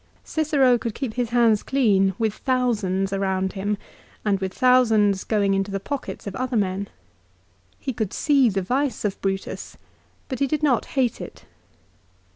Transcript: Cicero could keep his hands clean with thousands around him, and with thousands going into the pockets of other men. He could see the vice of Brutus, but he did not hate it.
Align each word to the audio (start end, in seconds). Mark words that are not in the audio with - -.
Cicero 0.23 0.79
could 0.79 0.95
keep 0.95 1.13
his 1.13 1.29
hands 1.29 1.61
clean 1.61 2.15
with 2.17 2.33
thousands 2.33 3.13
around 3.13 3.53
him, 3.53 3.77
and 4.25 4.39
with 4.39 4.51
thousands 4.51 5.23
going 5.23 5.53
into 5.53 5.69
the 5.69 5.79
pockets 5.79 6.25
of 6.25 6.35
other 6.37 6.57
men. 6.57 6.87
He 7.77 7.93
could 7.93 8.11
see 8.11 8.49
the 8.49 8.63
vice 8.63 9.05
of 9.05 9.21
Brutus, 9.21 9.77
but 10.27 10.39
he 10.39 10.47
did 10.47 10.63
not 10.63 10.85
hate 10.97 11.21
it. 11.21 11.45